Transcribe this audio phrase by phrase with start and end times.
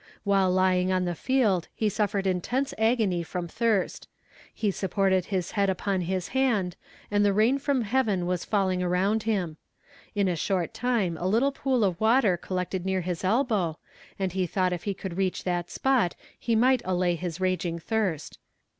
[0.23, 4.07] While lying on the field he suffered intense agony from thirst.
[4.51, 6.75] He supported his head upon his hand,
[7.11, 9.57] and the rain from heaven was falling around him.
[10.15, 13.77] In a short time a little pool of water collected near his elbow,
[14.17, 18.39] and he thought if he could reach that spot he might allay his raging thirst.